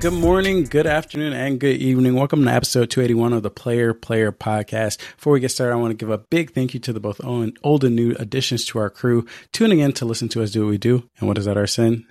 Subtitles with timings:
[0.00, 2.14] Good morning, good afternoon, and good evening.
[2.14, 4.98] Welcome to episode 281 of the Player Player Podcast.
[5.16, 7.20] Before we get started, I want to give a big thank you to the both
[7.24, 10.70] old and new additions to our crew tuning in to listen to us do what
[10.70, 11.10] we do.
[11.18, 12.06] And what is that, Arsene?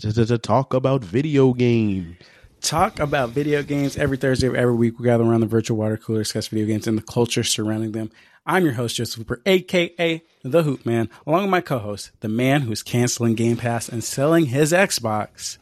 [0.00, 2.16] To talk about video games.
[2.62, 4.98] Talk about video games every Thursday of every week.
[4.98, 8.10] We gather around the virtual water cooler, discuss video games and the culture surrounding them.
[8.46, 12.28] I'm your host, Joseph Hooper, aka The Hoop Man, along with my co host, the
[12.28, 15.58] man who's canceling Game Pass and selling his Xbox,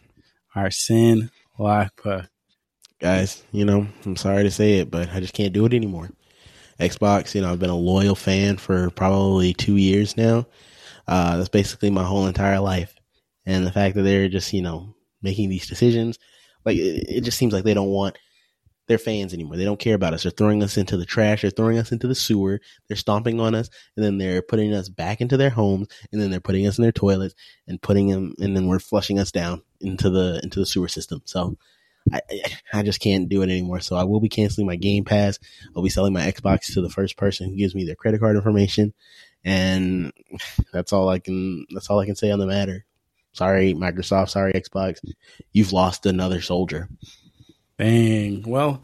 [0.55, 2.28] Arsene Lakpa.
[2.98, 6.10] Guys, you know, I'm sorry to say it, but I just can't do it anymore.
[6.80, 10.46] Xbox, you know, I've been a loyal fan for probably two years now.
[11.09, 12.95] Uh, that's basically my whole entire life.
[13.46, 16.19] And the fact that they're just, you know, making these decisions,
[16.65, 18.18] like it, it just seems like they don't want
[18.87, 19.56] their fans anymore.
[19.56, 20.23] They don't care about us.
[20.23, 21.42] They're throwing us into the trash.
[21.42, 22.60] They're throwing us into the sewer.
[22.88, 26.30] They're stomping on us, and then they're putting us back into their homes, and then
[26.30, 27.34] they're putting us in their toilets
[27.66, 31.23] and putting them, and then we're flushing us down into the into the sewer system.
[31.24, 31.56] So
[32.12, 32.20] I
[32.73, 33.80] I just can't do it anymore.
[33.80, 35.38] So I will be canceling my Game Pass.
[35.74, 38.37] I'll be selling my Xbox to the first person who gives me their credit card
[38.37, 38.95] information,
[39.45, 40.12] and
[40.73, 41.66] that's all I can.
[41.71, 42.84] That's all I can say on the matter.
[43.32, 44.30] Sorry, Microsoft.
[44.30, 44.98] Sorry, Xbox.
[45.52, 46.88] You've lost another soldier.
[47.79, 48.43] Dang.
[48.43, 48.82] Well,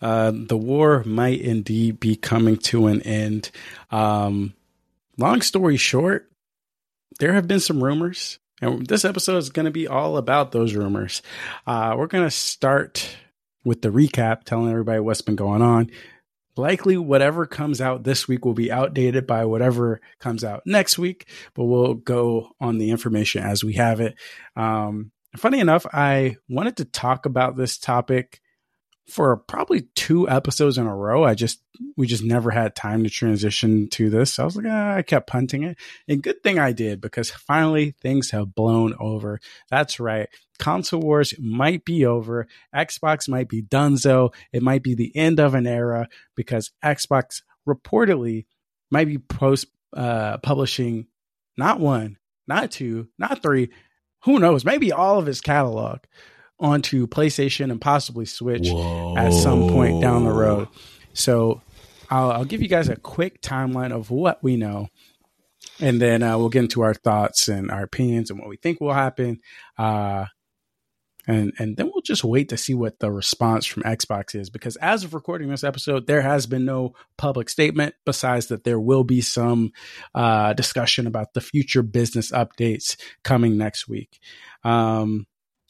[0.00, 3.50] uh, the war might indeed be coming to an end.
[3.90, 4.54] Um,
[5.18, 6.30] long story short,
[7.18, 10.74] there have been some rumors, and this episode is going to be all about those
[10.74, 11.20] rumors.
[11.66, 13.14] Uh, we're going to start
[13.62, 15.90] with the recap, telling everybody what's been going on.
[16.56, 21.28] Likely, whatever comes out this week will be outdated by whatever comes out next week,
[21.54, 24.16] but we'll go on the information as we have it.
[24.56, 28.40] Um, funny enough, I wanted to talk about this topic
[29.10, 31.24] for probably two episodes in a row.
[31.24, 31.60] I just
[31.96, 34.34] we just never had time to transition to this.
[34.34, 35.78] So I was like, ah, I kept punting it.
[36.08, 39.40] And good thing I did because finally things have blown over.
[39.68, 40.28] That's right.
[40.58, 42.46] Console wars might be over.
[42.74, 44.32] Xbox might be done so.
[44.52, 48.46] It might be the end of an era because Xbox reportedly
[48.90, 51.06] might be post uh, publishing
[51.56, 53.70] not one, not two, not three,
[54.24, 56.00] who knows, maybe all of his catalog
[56.58, 59.16] onto PlayStation and possibly Switch Whoa.
[59.16, 60.68] at some point down the road.
[61.14, 61.62] So
[62.10, 64.88] I'll, I'll, give you guys a quick timeline of what we know.
[65.80, 68.80] And then uh, we'll get into our thoughts and our opinions and what we think
[68.80, 69.40] will happen.
[69.78, 70.26] Uh,
[71.26, 74.76] and and then we'll just wait to see what the response from Xbox is because
[74.76, 79.04] as of recording this episode, there has been no public statement besides that there will
[79.04, 79.72] be some
[80.14, 84.18] uh, discussion about the future business updates coming next week.
[84.64, 85.26] Um,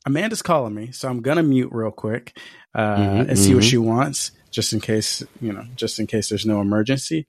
[0.07, 2.39] Amanda's calling me, so I'm gonna mute real quick
[2.75, 3.57] uh, mm-hmm, and see mm-hmm.
[3.57, 7.27] what she wants, just in case you know, just in case there's no emergency.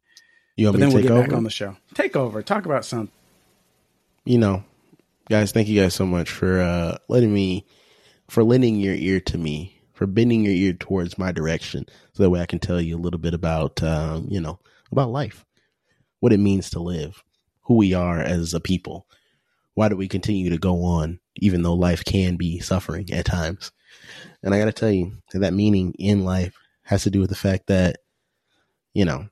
[0.55, 1.27] You want but me then we'll get over?
[1.27, 1.75] back on the show.
[1.95, 2.41] Take over.
[2.41, 3.11] Talk about something.
[4.25, 4.63] You know,
[5.29, 7.65] guys, thank you guys so much for uh, letting me
[8.31, 12.29] for lending your ear to me, for bending your ear towards my direction, so that
[12.29, 14.57] way I can tell you a little bit about, um, you know,
[14.89, 15.45] about life,
[16.21, 17.21] what it means to live,
[17.63, 19.05] who we are as a people.
[19.73, 23.73] Why do we continue to go on, even though life can be suffering at times?
[24.41, 27.31] And I got to tell you that that meaning in life has to do with
[27.31, 27.97] the fact that,
[28.93, 29.27] you know,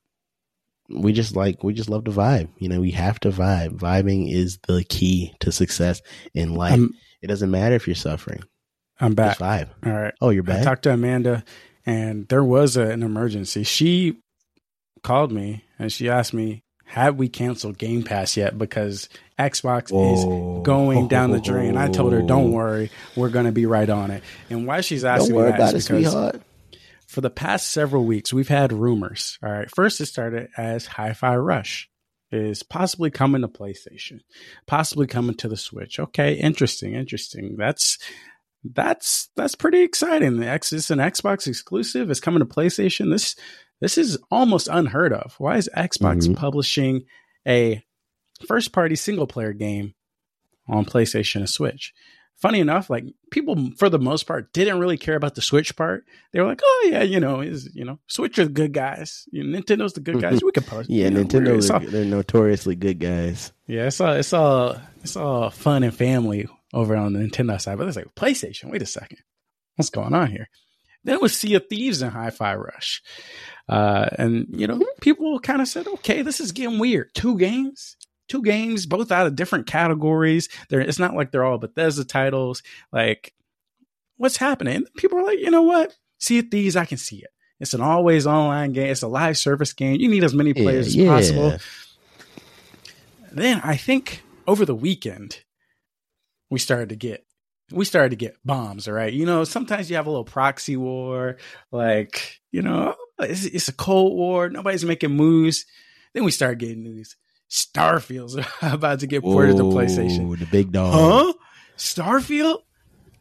[0.89, 2.49] we just like we just love to vibe.
[2.57, 3.77] You know, we have to vibe.
[3.77, 6.01] Vibing is the key to success
[6.33, 6.73] in life.
[6.73, 8.43] Um, it doesn't matter if you're suffering.
[8.99, 9.37] I'm back.
[9.37, 9.69] five.
[9.85, 10.13] All right.
[10.21, 10.61] Oh, you're back.
[10.61, 11.43] I talked to Amanda,
[11.85, 13.63] and there was a, an emergency.
[13.63, 14.17] She
[15.03, 20.59] called me and she asked me, "Have we canceled Game Pass yet?" Because Xbox Whoa.
[20.59, 21.77] is going down the drain.
[21.77, 25.05] I told her, "Don't worry, we're going to be right on it." And why she's
[25.05, 26.41] asking me that is because sweetheart.
[27.07, 29.39] for the past several weeks, we've had rumors.
[29.41, 31.89] All right, first it started as Hi-Fi Rush
[32.31, 34.19] is possibly coming to PlayStation,
[34.67, 35.99] possibly coming to the Switch.
[35.99, 37.55] Okay, interesting, interesting.
[37.57, 37.97] That's
[38.63, 40.37] that's that's pretty exciting.
[40.37, 42.09] The X is an Xbox exclusive.
[42.09, 43.11] It's coming to PlayStation.
[43.11, 43.35] This
[43.79, 45.35] this is almost unheard of.
[45.37, 46.33] Why is Xbox mm-hmm.
[46.33, 47.05] publishing
[47.47, 47.83] a
[48.47, 49.93] first party single player game
[50.67, 51.93] on PlayStation and Switch?
[52.35, 56.05] Funny enough, like people for the most part didn't really care about the Switch part.
[56.31, 59.25] They were like, "Oh yeah, you know, is you know, Switch are the good guys.
[59.31, 60.41] You know, Nintendo's the good guys.
[60.41, 63.51] We can post." yeah, you know, Nintendo, they're notoriously good guys.
[63.67, 67.77] Yeah, it's all it's all it's all fun and family over on the Nintendo side,
[67.77, 68.71] but it's like PlayStation.
[68.71, 69.19] Wait a second,
[69.75, 70.49] what's going on here?
[71.03, 73.01] Then it was Sea of Thieves and Hi-Fi Rush,
[73.69, 77.95] uh, and you know people kind of said, "Okay, this is getting weird." Two games,
[78.27, 80.49] two games, both out of different categories.
[80.69, 82.63] They're, it's not like they're all Bethesda titles.
[82.91, 83.33] Like,
[84.17, 84.85] what's happening?
[84.97, 85.95] People are like, you know what?
[86.19, 87.29] Sea of Thieves, I can see it.
[87.59, 88.89] It's an always online game.
[88.89, 89.99] It's a live service game.
[89.99, 91.57] You need as many players yeah, as possible.
[93.31, 95.43] Then I think over the weekend,
[96.49, 97.25] we started to get
[97.71, 99.13] we started to get bombs, all right?
[99.13, 101.37] You know, sometimes you have a little proxy war,
[101.71, 105.65] like, you know, oh, it's, it's a cold war, nobody's making moves.
[106.13, 107.15] Then we start getting news.
[107.49, 110.37] Starfield's about to get ported to PlayStation.
[110.37, 110.93] The big dog.
[110.93, 111.33] Huh?
[111.77, 112.61] Starfield?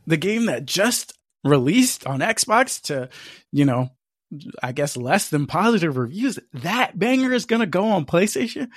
[0.07, 1.13] The game that just
[1.45, 3.11] released on Xbox to,
[3.53, 3.91] you know,
[4.63, 6.39] I guess less than positive reviews.
[6.55, 8.69] That banger is going to go on PlayStation?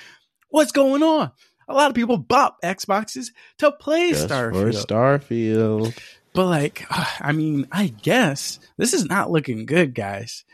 [0.48, 1.32] What's going on?
[1.72, 3.28] A lot of people bought Xboxes
[3.58, 4.52] to play Just Starfield.
[4.52, 5.98] For Starfield.
[6.34, 6.86] But like,
[7.20, 10.44] I mean, I guess this is not looking good, guys.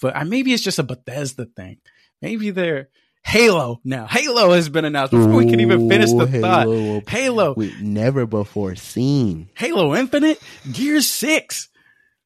[0.00, 1.78] But uh, maybe it's just a Bethesda thing.
[2.22, 2.88] Maybe they're
[3.24, 4.06] Halo now.
[4.06, 6.66] Halo has been announced before we can even finish the Ooh, thought.
[6.66, 7.02] Halo.
[7.08, 9.50] Halo, We never before seen.
[9.56, 10.40] Halo Infinite,
[10.72, 11.68] Gear Six.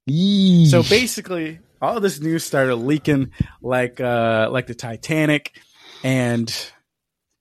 [0.06, 3.32] So basically, all this news started leaking
[3.62, 5.58] like uh like the Titanic,
[6.04, 6.71] and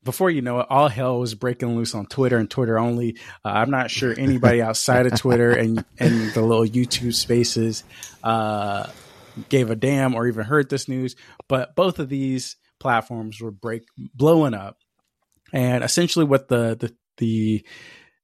[0.03, 3.17] before you know it, all hell was breaking loose on Twitter and Twitter only.
[3.45, 7.83] Uh, I'm not sure anybody outside of Twitter and and the little YouTube spaces
[8.23, 8.87] uh,
[9.49, 11.15] gave a damn or even heard this news.
[11.47, 14.77] But both of these platforms were break blowing up,
[15.53, 17.65] and essentially what the the the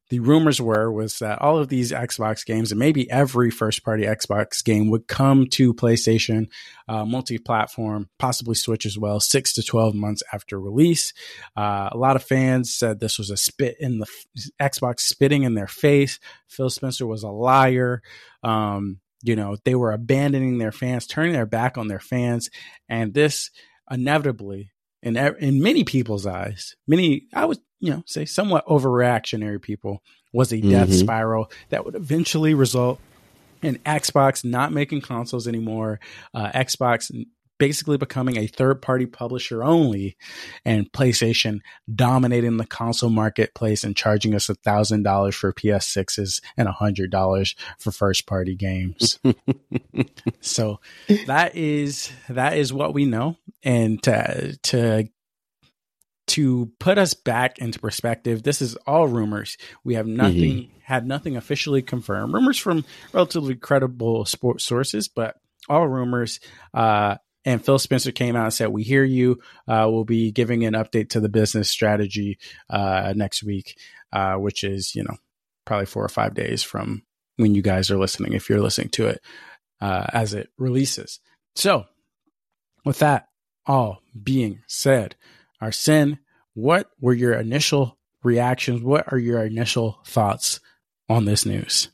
[0.10, 4.04] the rumors were was that all of these Xbox games and maybe every first party
[4.04, 6.48] Xbox game would come to PlayStation
[6.88, 11.14] uh, multi platform, possibly Switch as well, six to 12 months after release.
[11.56, 14.08] Uh, a lot of fans said this was a spit in the
[14.62, 16.20] Xbox spitting in their face.
[16.48, 18.02] Phil Spencer was a liar.
[18.44, 22.50] Um, you know, they were abandoning their fans, turning their back on their fans.
[22.88, 23.52] And this
[23.90, 24.72] inevitably,
[25.02, 30.02] in, in many people's eyes, many, I would you know, say somewhat overreactionary people
[30.34, 31.00] was a death Mhm.
[31.00, 33.00] spiral that would eventually result
[33.62, 36.00] in Xbox not making consoles anymore,
[36.34, 37.12] uh, Xbox
[37.60, 40.16] basically becoming a third party publisher only,
[40.64, 41.60] and PlayStation
[41.96, 47.10] dominating the console marketplace and charging us a thousand dollars for PS6s and a hundred
[47.10, 49.18] dollars for first party games.
[50.42, 50.80] so
[51.26, 55.10] that is that is what we know, and to to
[56.28, 59.58] to put us back into perspective, this is all rumors.
[59.84, 62.34] We have nothing had nothing officially confirmed.
[62.34, 65.36] Rumors from relatively credible sports sources, but
[65.68, 66.40] all rumors.
[66.74, 69.40] Uh, and Phil Spencer came out and said, "We hear you.
[69.68, 72.40] Uh, we'll be giving an update to the business strategy
[72.70, 73.78] uh, next week,
[74.12, 75.16] uh, which is you know
[75.66, 77.04] probably four or five days from
[77.38, 79.22] when you guys are listening, if you're listening to it
[79.80, 81.20] uh, as it releases."
[81.56, 81.86] So,
[82.84, 83.30] with that
[83.66, 85.16] all being said,
[85.62, 86.20] Arsene,
[86.54, 88.82] what were your initial reactions?
[88.82, 90.60] What are your initial thoughts
[91.10, 91.90] on this news?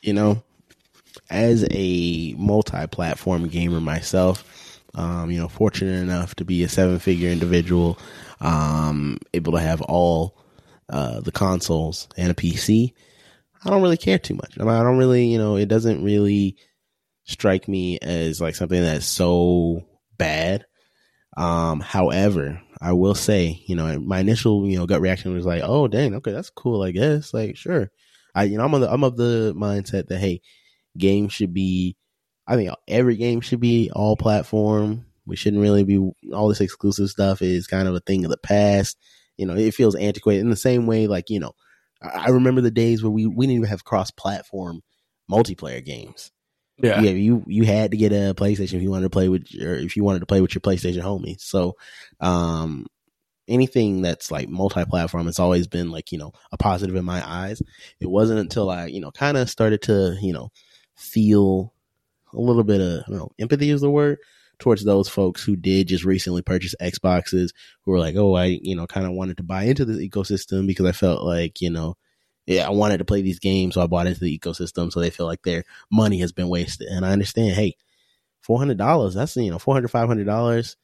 [0.00, 0.42] you know,
[1.28, 7.98] as a multi-platform gamer myself, um, you know, fortunate enough to be a seven-figure individual,
[8.40, 10.36] um, able to have all
[10.88, 12.92] uh, the consoles and a PC.
[13.64, 14.58] I don't really care too much.
[14.58, 16.56] I, mean, I don't really, you know, it doesn't really
[17.24, 19.84] strike me as like something that's so
[20.16, 20.64] bad.
[21.36, 25.62] Um, however, I will say, you know, my initial, you know, gut reaction was like,
[25.64, 27.90] "Oh, dang, okay, that's cool, I guess." Like, sure.
[28.34, 30.40] I, you know, I'm of the, I'm of the mindset that hey,
[30.96, 31.96] games should be.
[32.46, 35.06] I think every game should be all platform.
[35.26, 35.98] We shouldn't really be
[36.32, 38.96] all this exclusive stuff is kind of a thing of the past.
[39.36, 41.06] You know, it feels antiquated in the same way.
[41.06, 41.52] Like you know,
[42.02, 44.80] I, I remember the days where we we didn't even have cross platform
[45.30, 46.32] multiplayer games.
[46.82, 49.52] Yeah, Yeah, you you had to get a PlayStation if you wanted to play with
[49.52, 51.40] your if you wanted to play with your PlayStation homies.
[51.40, 51.76] So,
[52.20, 52.86] um,
[53.48, 57.60] anything that's like multi-platform it's always been like you know a positive in my eyes.
[58.00, 60.50] It wasn't until I you know kind of started to you know
[60.96, 61.72] feel
[62.32, 64.18] a little bit of don't know empathy is the word
[64.58, 67.50] towards those folks who did just recently purchase Xboxes
[67.82, 70.66] who were like, oh, I you know kind of wanted to buy into this ecosystem
[70.66, 71.96] because I felt like you know.
[72.46, 74.92] Yeah, I wanted to play these games, so I bought into the ecosystem.
[74.92, 77.54] So they feel like their money has been wasted, and I understand.
[77.54, 77.76] Hey,
[78.42, 79.14] four hundred dollars.
[79.14, 80.76] That's you know four hundred five hundred dollars.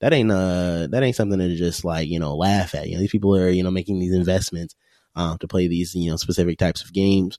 [0.00, 2.88] That ain't uh that ain't something to just like you know laugh at.
[2.88, 4.74] You know these people are you know making these investments
[5.16, 7.38] um to play these you know specific types of games.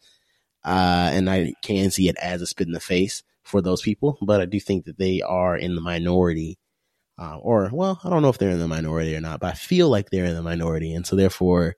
[0.64, 4.18] Uh, and I can see it as a spit in the face for those people,
[4.22, 6.58] but I do think that they are in the minority.
[7.20, 9.54] Uh, or well, I don't know if they're in the minority or not, but I
[9.56, 11.76] feel like they're in the minority, and so therefore,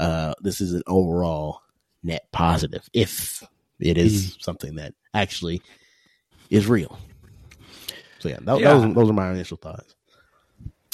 [0.00, 1.60] uh, this is an overall
[2.02, 3.42] net positive if
[3.78, 5.62] it is something that actually
[6.48, 6.98] is real.
[8.18, 8.74] So yeah, that, Yeah.
[8.74, 9.94] those those are my initial thoughts.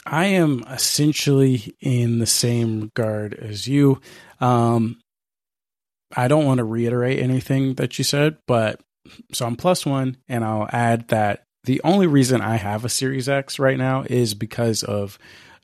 [0.04, 4.00] I am essentially in the same regard as you.
[4.40, 5.00] Um,
[6.16, 8.80] I don't want to reiterate anything that you said, but
[9.32, 13.28] so I'm plus one, and I'll add that the only reason I have a Series
[13.28, 15.18] X right now is because of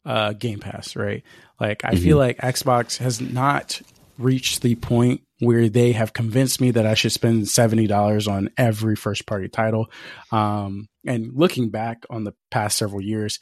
[0.05, 1.23] uh, Game Pass, right?
[1.62, 3.81] Like, I feel like Xbox has not
[4.19, 8.97] reached the point where they have convinced me that I should spend $70 on every
[8.97, 9.87] first party title.
[10.33, 13.38] Um, and looking back on the past several years,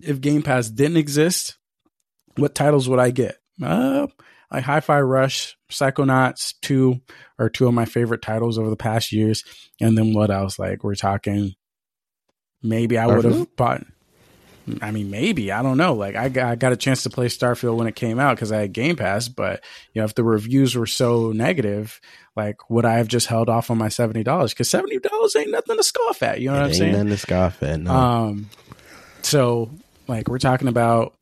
[0.00, 1.56] if Game Pass didn't exist,
[2.36, 3.38] what titles would I get?
[3.62, 4.08] Uh,
[4.52, 7.00] like Hi-Fi Rush, Psychonauts 2
[7.38, 9.44] are two of my favorite titles over the past years.
[9.80, 10.58] And then what else?
[10.58, 11.54] Like we're talking
[12.62, 13.86] maybe I would have bought
[14.82, 15.94] I mean, maybe I don't know.
[15.94, 18.52] Like I got, I got a chance to play Starfield when it came out because
[18.52, 19.62] I had Game Pass, but
[19.92, 22.00] you know, if the reviews were so negative,
[22.36, 24.52] like would I have just held off on my seventy dollars?
[24.52, 26.40] Because seventy dollars ain't nothing to scoff at.
[26.40, 26.92] You know it what I'm saying?
[26.92, 27.80] Nothing to scoff at.
[27.80, 27.92] No.
[27.92, 28.50] Um,
[29.22, 29.70] so
[30.06, 31.14] like we're talking about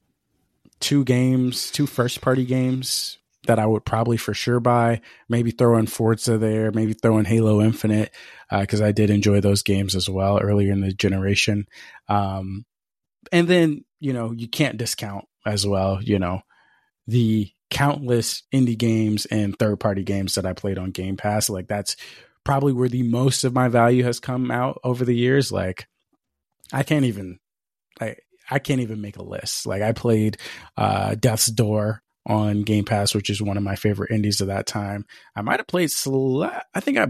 [0.81, 5.01] two games, two first party games that I would probably for sure buy.
[5.29, 8.13] Maybe throw in Forza there, maybe throw in Halo Infinite
[8.51, 11.67] because uh, I did enjoy those games as well earlier in the generation.
[12.09, 12.65] Um,
[13.33, 16.41] and then you know you can't discount as well you know
[17.07, 21.51] the countless indie games and third party games that I played on Game Pass.
[21.51, 21.97] Like that's
[22.45, 25.53] probably where the most of my value has come out over the years.
[25.53, 25.87] Like
[26.73, 27.39] I can't even
[28.01, 28.17] I
[28.51, 29.67] I can't even make a list.
[29.67, 30.39] Like I played
[30.77, 34.67] uh Death's Door on Game Pass which is one of my favorite indies of that
[34.67, 35.05] time.
[35.35, 37.09] I might have played Sele- I think I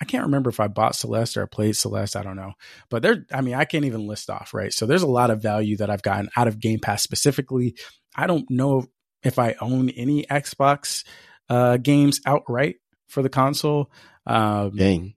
[0.00, 2.16] I can't remember if I bought Celeste or I played Celeste.
[2.16, 2.52] I don't know.
[2.90, 4.72] But there, I mean, I can't even list off, right?
[4.72, 7.76] So there's a lot of value that I've gotten out of Game Pass specifically.
[8.14, 8.86] I don't know
[9.22, 11.04] if I own any Xbox
[11.48, 12.76] uh, games outright
[13.08, 13.90] for the console.
[14.26, 15.14] Um, Dang.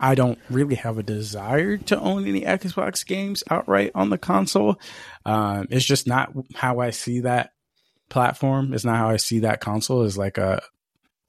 [0.00, 4.80] I don't really have a desire to own any Xbox games outright on the console.
[5.26, 7.50] Um, it's just not how I see that
[8.08, 8.72] platform.
[8.72, 10.62] It's not how I see that console as like a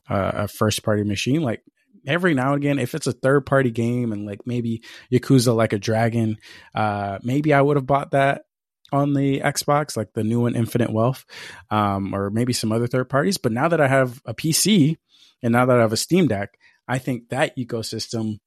[0.09, 1.41] a first party machine.
[1.41, 1.63] Like
[2.05, 5.73] every now and again, if it's a third party game and like maybe Yakuza like
[5.73, 6.37] a dragon,
[6.75, 8.43] uh, maybe I would have bought that
[8.91, 11.25] on the Xbox, like the new one, Infinite Wealth,
[11.69, 13.37] um, or maybe some other third parties.
[13.37, 14.97] But now that I have a PC
[15.41, 18.39] and now that I have a Steam Deck, I think that ecosystem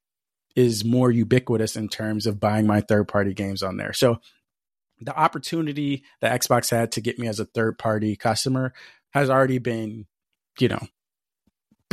[0.54, 3.92] is more ubiquitous in terms of buying my third party games on there.
[3.92, 4.18] So
[5.00, 8.73] the opportunity that Xbox had to get me as a third party customer
[9.11, 10.06] has already been,
[10.58, 10.87] you know,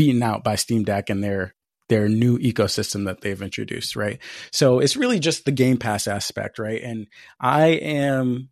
[0.01, 1.53] beaten out by Steam Deck and their
[1.88, 4.17] their new ecosystem that they've introduced, right?
[4.51, 6.81] So it's really just the Game Pass aspect, right?
[6.81, 7.05] And
[7.39, 8.50] I am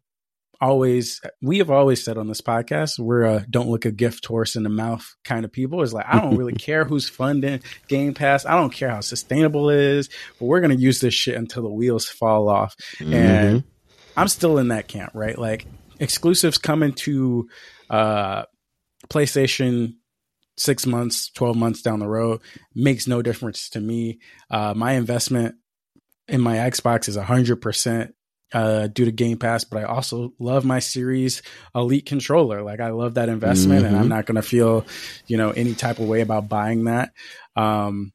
[0.61, 4.57] always we have always said on this podcast we're a don't look a gift horse
[4.57, 8.13] in the mouth kind of people is like i don't really care who's funding game
[8.13, 11.35] pass i don't care how sustainable it is but we're going to use this shit
[11.37, 13.13] until the wheels fall off mm-hmm.
[13.13, 13.63] and
[14.17, 15.65] i'm still in that camp right like
[15.97, 17.47] exclusives coming to
[17.89, 18.43] uh
[19.07, 19.93] playstation
[20.59, 22.41] six months, 12 months down the road
[22.75, 24.19] makes no difference to me.
[24.49, 25.55] Uh, my investment
[26.27, 28.11] in my Xbox is 100%
[28.51, 31.41] uh, due to Game Pass, but I also love my Series
[31.75, 32.61] Elite controller.
[32.61, 33.87] Like, I love that investment, mm-hmm.
[33.87, 34.09] and I'm mm-hmm.
[34.09, 34.85] not going to feel,
[35.27, 37.11] you know, any type of way about buying that.
[37.55, 38.11] Um,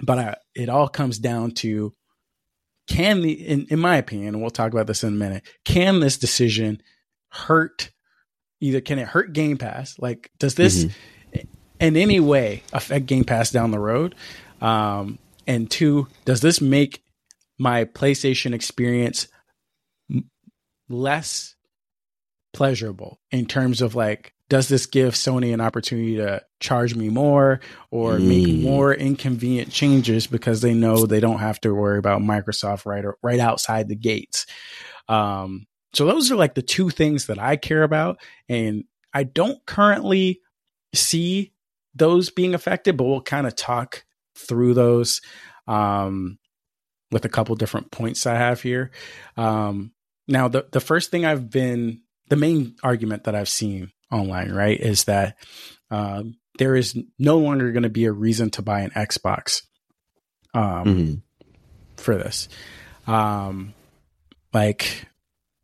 [0.00, 1.92] but I, it all comes down to
[2.86, 6.00] can the, in, in my opinion, and we'll talk about this in a minute, can
[6.00, 6.82] this decision
[7.28, 7.90] hurt?
[8.60, 9.98] Either can it hurt Game Pass?
[9.98, 10.92] Like, does this mm-hmm
[11.80, 14.14] in any way affect Game Pass down the road?
[14.60, 17.02] Um, and two, does this make
[17.58, 19.28] my PlayStation experience
[20.88, 21.54] less
[22.52, 27.60] pleasurable in terms of like, does this give Sony an opportunity to charge me more
[27.90, 28.28] or mm.
[28.28, 33.04] make more inconvenient changes because they know they don't have to worry about Microsoft right
[33.04, 34.46] or, right outside the gates?
[35.08, 39.64] Um, so those are like the two things that I care about, and I don't
[39.64, 40.40] currently
[40.92, 41.53] see
[41.94, 44.04] those being affected, but we'll kind of talk
[44.36, 45.20] through those
[45.66, 46.38] um,
[47.10, 48.90] with a couple different points I have here.
[49.36, 49.92] Um,
[50.26, 54.78] now, the the first thing I've been the main argument that I've seen online, right,
[54.78, 55.36] is that
[55.90, 59.62] um, there is no longer going to be a reason to buy an Xbox
[60.54, 61.14] um, mm-hmm.
[61.96, 62.48] for this.
[63.06, 63.74] Um,
[64.52, 65.06] like,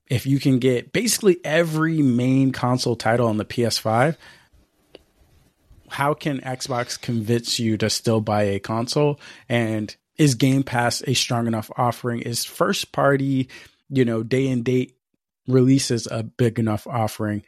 [0.09, 4.17] if you can get basically every main console title on the PS5,
[5.91, 9.21] how can Xbox convince you to still buy a console?
[9.49, 12.21] And is Game Pass a strong enough offering?
[12.21, 13.49] Is first party,
[13.89, 14.97] you know, day and date
[15.47, 17.43] releases a big enough offering?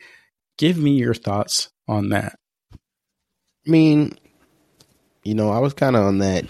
[0.59, 2.39] Give me your thoughts on that.
[2.73, 4.19] I mean,
[5.23, 6.47] you know, I was kind of on that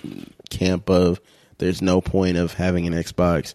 [0.49, 1.21] camp of
[1.59, 3.55] there's no point of having an Xbox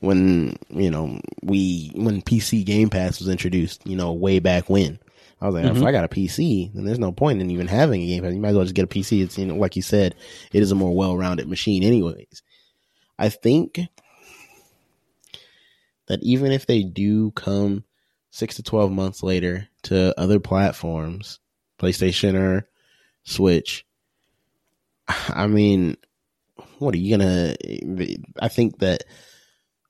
[0.00, 4.98] when, you know, we, when PC Game Pass was introduced, you know, way back when.
[5.40, 5.76] I was like, mm-hmm.
[5.76, 8.24] if I got a PC, then there's no point in even having a game.
[8.24, 9.22] You might as well just get a PC.
[9.22, 10.14] It's you know, like you said,
[10.52, 12.42] it is a more well-rounded machine, anyways.
[13.18, 13.80] I think
[16.06, 17.84] that even if they do come
[18.30, 21.38] six to twelve months later to other platforms,
[21.78, 22.68] PlayStation or
[23.24, 23.84] Switch.
[25.08, 25.96] I mean,
[26.78, 27.56] what are you gonna?
[28.40, 29.04] I think that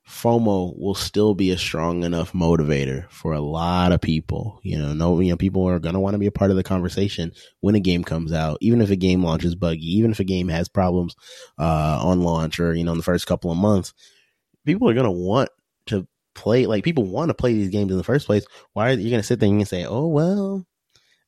[0.07, 4.59] FOMO will still be a strong enough motivator for a lot of people.
[4.63, 6.63] You know, no, you know, people are gonna want to be a part of the
[6.63, 10.23] conversation when a game comes out, even if a game launches buggy, even if a
[10.23, 11.13] game has problems
[11.59, 13.93] uh, on launch or you know in the first couple of months.
[14.65, 15.49] People are gonna want
[15.87, 16.65] to play.
[16.67, 18.45] Like people want to play these games in the first place.
[18.73, 20.65] Why are you gonna sit there and say, "Oh well"?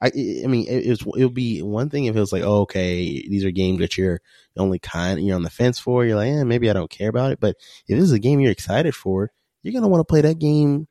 [0.01, 3.27] I, I mean, it, it would be one thing if it was like, oh, okay,
[3.27, 4.21] these are games that you're
[4.57, 6.05] only kind, you're on the fence for.
[6.05, 7.39] You're like, eh, maybe I don't care about it.
[7.39, 10.39] But if this is a game you're excited for, you're gonna want to play that
[10.39, 10.87] game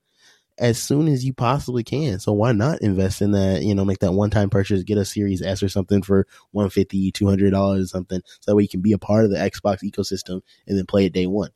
[0.59, 2.19] as soon as you possibly can.
[2.19, 3.63] So why not invest in that?
[3.63, 7.13] You know, make that one time purchase, get a Series S or something for 150
[7.13, 9.79] 200 dollars or something, so that way you can be a part of the Xbox
[9.83, 11.51] ecosystem and then play it day one.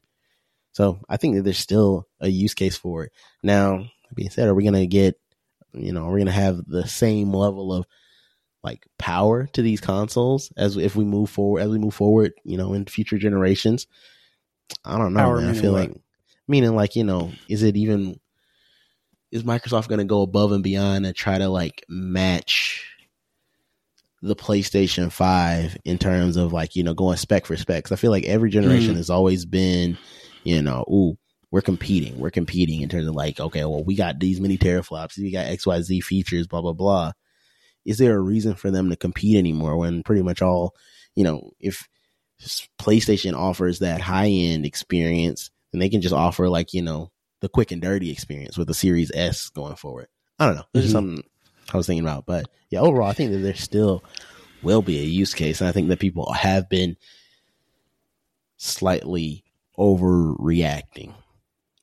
[0.73, 3.13] So I think that there's still a use case for it.
[3.43, 5.17] Now, being said, are we gonna get
[5.73, 7.87] you know, we're gonna have the same level of
[8.63, 12.57] like power to these consoles as if we move forward as we move forward, you
[12.57, 13.87] know, in future generations.
[14.85, 15.49] I don't know, man.
[15.49, 15.91] I feel what?
[15.91, 16.01] like
[16.47, 18.19] meaning like, you know, is it even
[19.31, 22.87] is Microsoft gonna go above and beyond and try to like match
[24.23, 27.91] the PlayStation 5 in terms of like, you know, going spec for specs.
[27.91, 28.99] I feel like every generation mm.
[28.99, 29.99] has always been,
[30.45, 31.19] you know, ooh,
[31.53, 32.19] we're competing.
[32.19, 35.47] We're competing in terms of like, okay, well, we got these many teraflops, we got
[35.47, 37.13] XYZ features, blah, blah, blah.
[37.85, 40.75] Is there a reason for them to compete anymore when pretty much all,
[41.15, 41.87] you know, if
[42.81, 47.51] PlayStation offers that high end experience, then they can just offer like, you know, the
[47.51, 50.09] quick and dirty experience with the Series S going forward.
[50.39, 50.65] I don't know.
[50.73, 50.87] This mm-hmm.
[50.87, 51.25] is something
[51.73, 52.25] I was thinking about.
[52.25, 54.03] But yeah, overall, I think that there still
[54.63, 55.61] will be a use case.
[55.61, 56.97] And I think that people have been
[58.57, 59.45] slightly
[59.77, 61.13] overreacting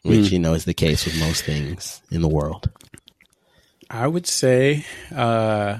[0.03, 0.31] which mm.
[0.31, 2.69] you know is the case with most things in the world.
[3.89, 4.85] I would say
[5.15, 5.79] uh,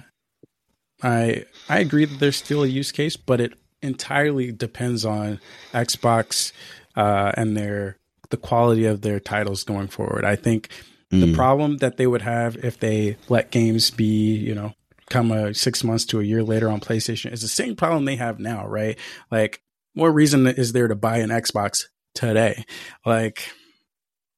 [1.02, 5.40] I I agree that there's still a use case, but it entirely depends on
[5.74, 6.52] Xbox
[6.96, 7.98] uh, and their
[8.30, 10.26] the quality of their titles going forward.
[10.26, 10.70] I think
[11.12, 11.22] mm.
[11.22, 14.74] the problem that they would have if they let games be, you know,
[15.10, 18.16] come a six months to a year later on PlayStation is the same problem they
[18.16, 18.98] have now, right?
[19.32, 19.62] Like,
[19.94, 22.64] what reason is there to buy an Xbox today?
[23.06, 23.52] Like,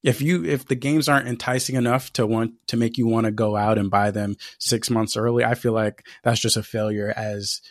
[0.03, 3.31] if you if the games aren't enticing enough to want to make you want to
[3.31, 7.13] go out and buy them six months early, I feel like that's just a failure
[7.15, 7.61] as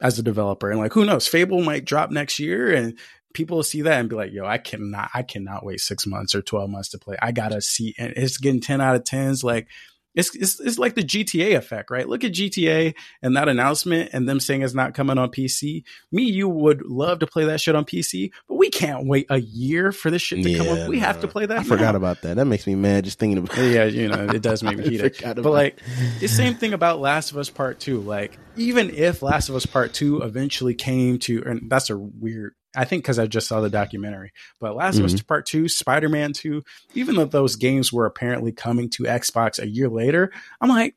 [0.00, 0.70] as a developer.
[0.70, 2.98] And like who knows, Fable might drop next year and
[3.34, 6.34] people will see that and be like, yo, I cannot I cannot wait six months
[6.34, 7.16] or twelve months to play.
[7.20, 9.42] I gotta see and it's getting ten out of tens.
[9.42, 9.68] Like
[10.14, 12.08] it's, it's, it's like the GTA effect, right?
[12.08, 15.84] Look at GTA and that announcement and them saying it's not coming on PC.
[16.10, 19.40] Me, you would love to play that shit on PC, but we can't wait a
[19.40, 20.88] year for this shit to yeah, come up.
[20.88, 21.06] We no.
[21.06, 21.58] have to play that.
[21.58, 21.68] I now.
[21.68, 22.36] forgot about that.
[22.36, 23.72] That makes me mad just thinking about it.
[23.72, 25.16] Yeah, you know, it does make me heated.
[25.22, 25.80] but like
[26.20, 28.00] the same thing about Last of Us Part 2.
[28.00, 32.54] Like, even if Last of Us Part 2 eventually came to, and that's a weird
[32.74, 34.32] I think because I just saw the documentary.
[34.60, 35.04] But Last mm-hmm.
[35.04, 35.26] of Us mm-hmm.
[35.26, 36.62] Part Two, Spider Man Two,
[36.94, 40.96] even though those games were apparently coming to Xbox a year later, I'm like,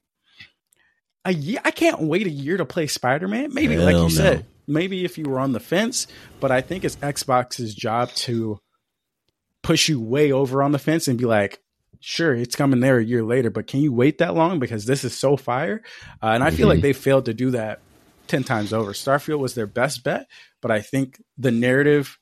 [1.25, 3.53] a year, I can't wait a year to play Spider Man.
[3.53, 4.09] Maybe, Hell like you no.
[4.09, 6.07] said, maybe if you were on the fence,
[6.39, 8.59] but I think it's Xbox's job to
[9.63, 11.59] push you way over on the fence and be like,
[11.99, 15.03] sure, it's coming there a year later, but can you wait that long because this
[15.03, 15.81] is so fire?
[16.21, 16.75] Uh, and I feel mm-hmm.
[16.75, 17.81] like they failed to do that
[18.27, 18.93] 10 times over.
[18.93, 20.27] Starfield was their best bet,
[20.61, 22.17] but I think the narrative,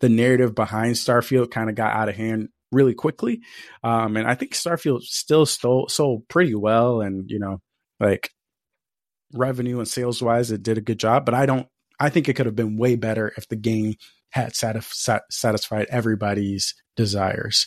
[0.00, 3.40] the narrative behind Starfield kind of got out of hand really quickly.
[3.82, 7.00] Um, and I think Starfield still stole, sold pretty well.
[7.00, 7.60] And, you know,
[8.00, 8.30] like
[9.32, 11.68] revenue and sales wise, it did a good job, but I don't,
[11.98, 13.94] I think it could have been way better if the game
[14.30, 17.66] had satisf- satisfied everybody's desires.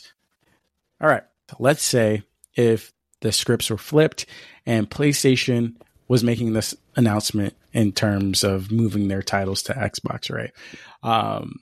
[1.00, 1.24] All right.
[1.58, 2.22] Let's say
[2.54, 4.26] if the scripts were flipped
[4.66, 5.74] and PlayStation
[6.08, 10.52] was making this announcement in terms of moving their titles to Xbox, right?
[11.02, 11.60] Um,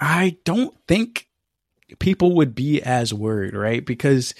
[0.00, 1.26] I don't think
[1.98, 3.84] people would be as worried, right?
[3.84, 4.34] Because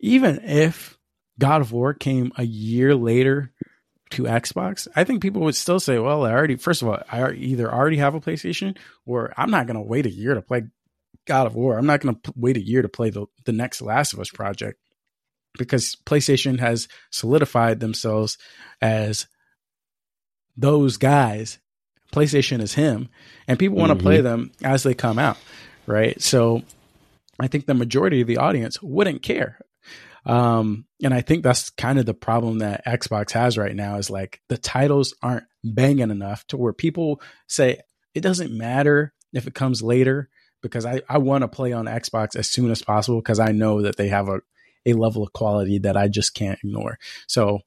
[0.00, 0.98] even if
[1.38, 3.52] God of War came a year later
[4.10, 7.30] to Xbox, I think people would still say, well, I already, first of all, I
[7.32, 8.76] either already have a PlayStation
[9.06, 10.62] or I'm not going to wait a year to play
[11.26, 11.78] God of War.
[11.78, 14.30] I'm not going to wait a year to play the, the next Last of Us
[14.30, 14.80] project
[15.58, 18.38] because PlayStation has solidified themselves
[18.80, 19.26] as
[20.58, 21.58] those guys.
[22.12, 23.08] PlayStation is him,
[23.46, 24.02] and people want to mm-hmm.
[24.02, 25.36] play them as they come out,
[25.86, 26.20] right?
[26.22, 26.62] So
[27.38, 29.58] I think the majority of the audience wouldn't care.
[30.24, 34.10] Um, and I think that's kind of the problem that Xbox has right now is
[34.10, 37.80] like the titles aren't banging enough to where people say
[38.14, 40.28] it doesn't matter if it comes later
[40.62, 43.82] because I, I want to play on Xbox as soon as possible because I know
[43.82, 44.40] that they have a
[44.86, 46.98] a level of quality that I just can't ignore.
[47.26, 47.60] So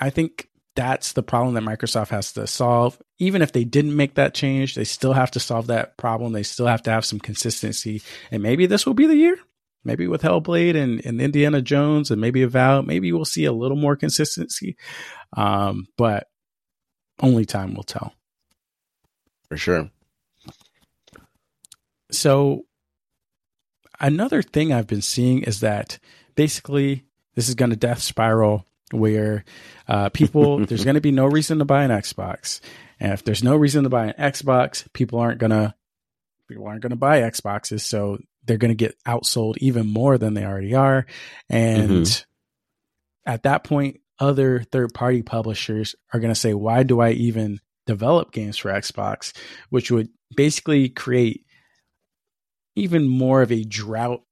[0.00, 0.47] I think
[0.78, 3.02] that's the problem that Microsoft has to solve.
[3.18, 6.32] Even if they didn't make that change, they still have to solve that problem.
[6.32, 8.00] They still have to have some consistency.
[8.30, 9.36] And maybe this will be the year.
[9.82, 13.76] Maybe with Hellblade and, and Indiana Jones and maybe Avowed, maybe we'll see a little
[13.76, 14.76] more consistency.
[15.36, 16.28] Um, but
[17.20, 18.14] only time will tell.
[19.48, 19.90] For sure.
[22.12, 22.66] So
[23.98, 25.98] another thing I've been seeing is that
[26.36, 27.02] basically
[27.34, 29.44] this is going to death spiral where
[29.86, 32.60] uh, people there's going to be no reason to buy an Xbox,
[33.00, 35.74] and if there's no reason to buy an Xbox, people aren't gonna
[36.48, 40.44] people aren't gonna buy Xboxes, so they're going to get outsold even more than they
[40.44, 41.06] already are,
[41.48, 43.30] and mm-hmm.
[43.30, 47.60] at that point, other third party publishers are going to say, why do I even
[47.86, 49.36] develop games for Xbox,
[49.70, 51.44] which would basically create
[52.76, 54.22] even more of a drought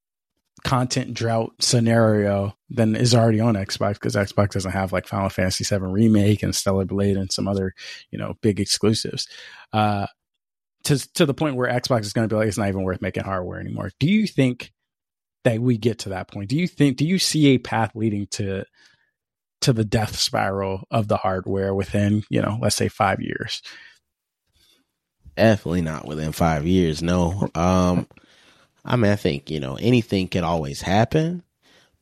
[0.65, 5.65] content drought scenario than is already on Xbox because Xbox doesn't have like Final Fantasy
[5.65, 7.75] VII Remake and Stellar Blade and some other
[8.11, 9.29] you know big exclusives.
[9.73, 10.07] Uh,
[10.85, 13.03] to to the point where Xbox is going to be like it's not even worth
[13.03, 13.91] making hardware anymore.
[13.99, 14.73] Do you think
[15.45, 16.49] that we get to that point?
[16.49, 18.65] Do you think do you see a path leading to
[19.63, 23.63] to the death spiral of the hardware within you know let's say five years?
[25.37, 27.03] Definitely not within five years.
[27.03, 27.51] No.
[27.55, 28.07] Um,
[28.87, 31.43] I mean, I think, you know, anything can always happen,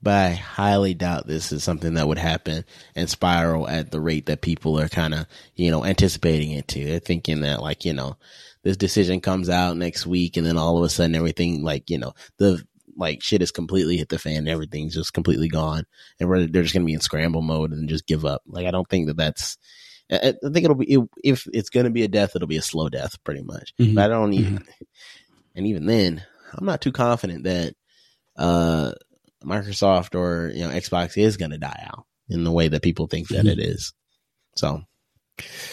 [0.02, 4.26] but I highly doubt this is something that would happen and spiral at the rate
[4.26, 6.84] that people are kind of, you know, anticipating it to.
[6.84, 8.18] They're thinking that like, you know,
[8.62, 11.98] this decision comes out next week and then all of a sudden everything like, you
[11.98, 12.62] know, the
[12.96, 15.86] like shit is completely hit the fan and everything's just completely gone
[16.20, 18.42] and we're, they're just going to be in scramble mode and just give up.
[18.46, 19.56] Like, I don't think that that's,
[20.12, 22.90] I think it'll be, if it's going to be a death, it'll be a slow
[22.90, 23.72] death pretty much.
[23.80, 23.94] Mm-hmm.
[23.94, 24.84] But I don't even, mm-hmm.
[25.56, 26.22] and even then,
[26.56, 27.74] I'm not too confident that
[28.36, 28.92] uh,
[29.44, 33.06] Microsoft or you know Xbox is going to die out in the way that people
[33.06, 33.48] think that mm-hmm.
[33.48, 33.92] it is.
[34.56, 34.82] So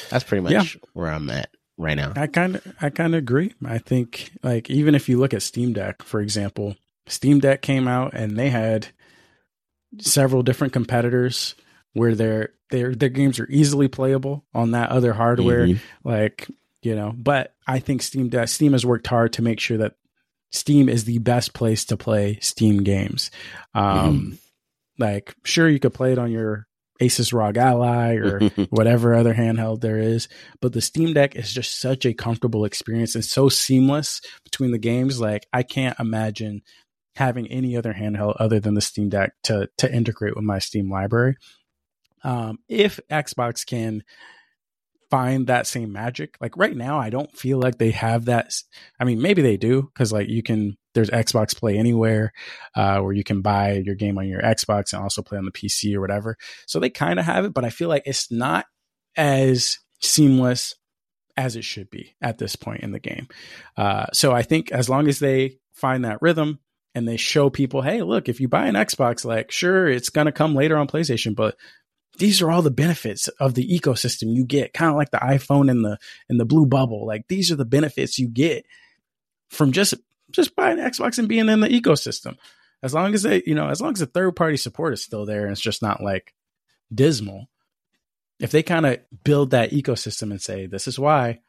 [0.10, 0.82] that's pretty much yeah.
[0.94, 2.14] where I'm at right now.
[2.16, 3.54] I kind of I kind of agree.
[3.66, 6.76] I think like even if you look at Steam Deck, for example,
[7.08, 8.88] Steam Deck came out and they had
[10.00, 11.56] several different competitors
[11.94, 15.68] where their their their games are easily playable on that other hardware.
[15.68, 16.08] Mm-hmm.
[16.08, 16.48] Like
[16.82, 19.96] you know, but I think Steam Deck Steam has worked hard to make sure that
[20.52, 23.32] Steam is the best place to play Steam games.
[23.74, 24.38] Um, mm
[25.00, 26.68] Like, sure, you could play it on your
[27.02, 30.28] Asus ROG Ally or whatever other handheld there is,
[30.62, 34.78] but the Steam Deck is just such a comfortable experience and so seamless between the
[34.78, 35.20] games.
[35.20, 36.62] Like, I can't imagine
[37.16, 40.92] having any other handheld other than the Steam Deck to to integrate with my Steam
[40.92, 41.38] library.
[42.24, 44.04] Um, if Xbox can
[45.12, 46.38] find that same magic.
[46.42, 48.54] Like right now, I don't feel like they have that.
[49.00, 52.32] I mean, maybe they do because like you can, there's Xbox Play Anywhere,
[52.76, 55.52] uh, where you can buy your game on your Xbox and also play on the
[55.52, 56.38] PC or whatever.
[56.66, 58.66] So they kind of have it, but I feel like it's not
[59.16, 60.76] as seamless
[61.38, 63.28] as it should be at this point in the game.
[63.78, 66.60] Uh, so I think as long as they find that rhythm
[66.96, 70.32] and they show people, hey, look, if you buy an Xbox, like sure, it's gonna
[70.32, 71.56] come later on PlayStation, but
[72.18, 75.70] these are all the benefits of the ecosystem you get, kind of like the iPhone
[75.70, 75.98] and the
[76.30, 77.06] and the blue bubble.
[77.06, 78.66] Like these are the benefits you get
[79.50, 79.96] from just
[80.32, 82.38] just buying Xbox and being in the ecosystem.
[82.84, 85.26] As long as they, you know, as long as the third party support is still
[85.26, 86.34] there and it's just not like
[86.94, 87.48] dismal.
[88.40, 91.42] If they kind of build that ecosystem and say this is why,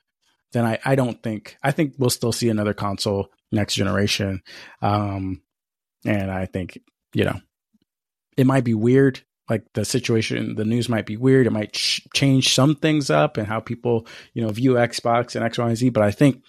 [0.52, 4.42] then I I don't think I think we'll still see another console next generation.
[4.80, 5.42] Um,
[6.04, 6.78] and I think
[7.14, 7.40] you know
[8.36, 11.46] it might be weird like the situation, the news might be weird.
[11.46, 15.44] It might ch- change some things up and how people, you know, view Xbox and
[15.44, 15.90] X, Y, and Z.
[15.90, 16.42] But I think,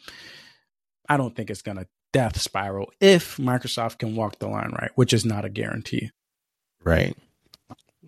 [1.09, 4.91] I don't think it's going to death spiral if Microsoft can walk the line right,
[4.95, 6.11] which is not a guarantee.
[6.83, 7.17] Right.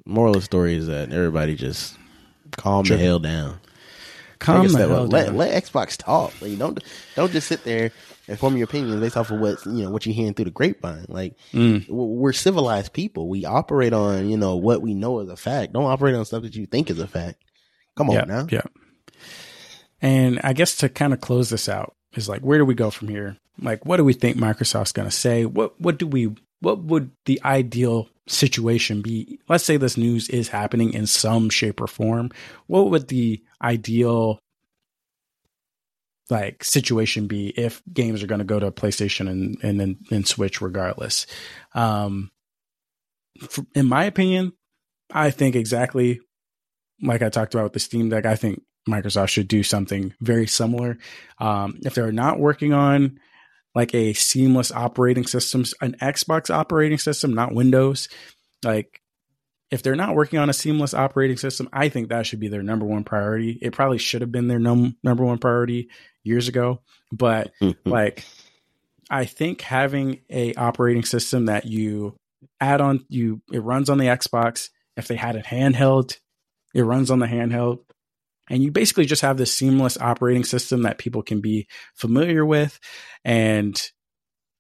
[0.06, 1.98] Moral of the story is that everybody just
[2.52, 2.98] calm sure.
[2.98, 3.60] the hell down.
[4.40, 5.38] Calm the hell let, down.
[5.38, 6.34] Let Xbox talk.
[6.42, 6.84] Like, don't
[7.16, 7.92] don't just sit there
[8.28, 10.52] and form your opinion based off of what you know what you're hearing through the
[10.52, 11.06] grapevine.
[11.10, 11.88] Like mm.
[11.90, 13.28] we're civilized people.
[13.28, 15.74] We operate on you know what we know as a fact.
[15.74, 17.44] Don't operate on stuff that you think is a fact.
[17.96, 18.48] Come on yeah, now.
[18.50, 18.64] Yeah.
[20.02, 22.92] And I guess to kind of close this out is like, where do we go
[22.92, 23.38] from here?
[23.62, 25.46] Like, what do we think Microsoft's going to say?
[25.46, 29.40] What what do we what would the ideal situation be?
[29.48, 32.32] Let's say this news is happening in some shape or form.
[32.68, 34.40] What would the ideal
[36.30, 40.28] like situation be if games are going to go to PlayStation and and and, and
[40.28, 41.28] Switch regardless.
[41.74, 42.32] Um,
[43.50, 44.54] for, in my opinion,
[45.12, 46.22] I think exactly
[47.02, 48.26] like I talked about with the Steam Deck.
[48.26, 50.98] I think Microsoft should do something very similar.
[51.40, 53.20] Um, if they're not working on
[53.74, 58.08] like a seamless operating system, an Xbox operating system, not Windows,
[58.64, 59.02] like
[59.72, 62.64] if they're not working on a seamless operating system, I think that should be their
[62.64, 63.60] number one priority.
[63.62, 65.90] It probably should have been their num- number one priority
[66.26, 67.90] years ago, but mm-hmm.
[67.90, 68.26] like
[69.10, 72.18] I think having a operating system that you
[72.60, 74.70] add on you it runs on the Xbox.
[74.98, 76.18] If they had it handheld,
[76.74, 77.80] it runs on the handheld.
[78.50, 82.80] And you basically just have this seamless operating system that people can be familiar with
[83.24, 83.80] and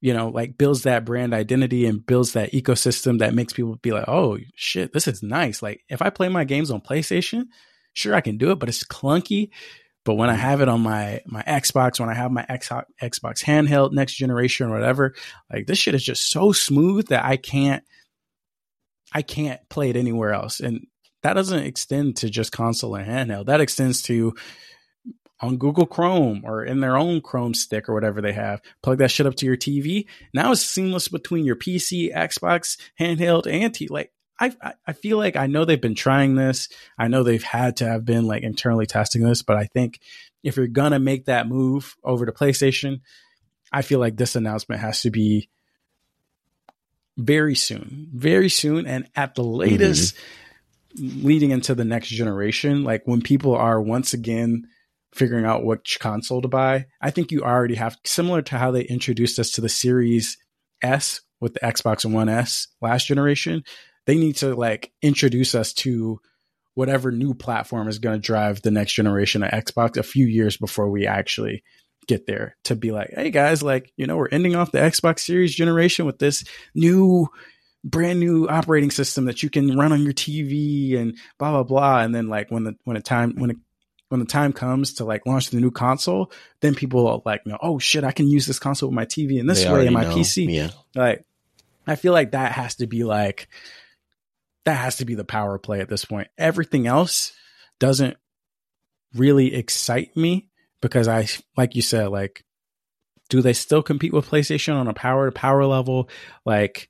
[0.01, 3.91] you know, like builds that brand identity and builds that ecosystem that makes people be
[3.91, 5.63] like, oh shit, this is nice.
[5.63, 7.45] Like if I play my games on PlayStation,
[7.93, 9.49] sure I can do it, but it's clunky.
[10.06, 10.39] But when I mm.
[10.39, 14.74] have it on my my Xbox, when I have my Xbox handheld, next generation, or
[14.74, 15.15] whatever,
[15.52, 17.84] like this shit is just so smooth that I can't
[19.13, 20.60] I can't play it anywhere else.
[20.60, 20.88] And
[21.24, 23.48] that doesn't extend to just console and handheld.
[23.48, 24.36] That extends to
[25.41, 28.62] on Google Chrome or in their own Chrome stick or whatever they have.
[28.84, 30.06] Plug that shit up to your TV.
[30.34, 33.88] Now it's seamless between your PC, Xbox, handheld, and T.
[33.88, 36.67] Like I, I feel like I know they've been trying this.
[36.98, 40.00] I know they've had to have been like internally testing this, but I think
[40.43, 43.02] if you're gonna make that move over to PlayStation,
[43.71, 45.50] I feel like this announcement has to be
[47.17, 50.15] very soon, very soon, and at the latest,
[50.98, 51.26] mm-hmm.
[51.26, 52.84] leading into the next generation.
[52.84, 54.67] Like when people are once again
[55.13, 58.84] figuring out which console to buy, I think you already have similar to how they
[58.84, 60.38] introduced us to the Series
[60.82, 63.63] S with the Xbox One S last generation.
[64.06, 66.20] They need to like introduce us to
[66.74, 70.58] whatever new platform is going to drive the next generation of Xbox a few years
[70.58, 71.63] before we actually
[72.08, 75.20] get there to be like, hey guys, like, you know, we're ending off the Xbox
[75.20, 76.44] Series generation with this
[76.76, 77.28] new
[77.84, 82.00] brand new operating system that you can run on your TV and blah blah blah.
[82.02, 83.58] And then like when the when the time when it
[84.10, 87.58] when the time comes to like launch the new console, then people are like, know,
[87.62, 89.94] oh shit, I can use this console with my TV in this they way in
[89.94, 90.15] my know.
[90.15, 90.54] PC.
[90.54, 90.70] Yeah.
[90.94, 91.26] Like
[91.88, 93.48] I feel like that has to be like
[94.65, 96.28] that has to be the power play at this point.
[96.38, 97.34] Everything else
[97.80, 98.17] doesn't
[99.13, 100.49] really excite me
[100.82, 102.43] because I, like you said, like,
[103.30, 106.10] do they still compete with PlayStation on a power to power level?
[106.45, 106.89] Like,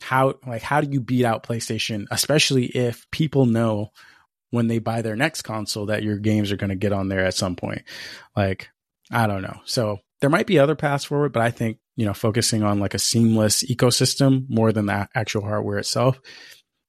[0.00, 3.92] how, like, how do you beat out PlayStation, especially if people know
[4.50, 7.24] when they buy their next console that your games are going to get on there
[7.24, 7.82] at some point?
[8.36, 8.70] Like,
[9.10, 9.60] I don't know.
[9.64, 12.94] So there might be other paths forward, but I think, you know, focusing on like
[12.94, 16.20] a seamless ecosystem more than the actual hardware itself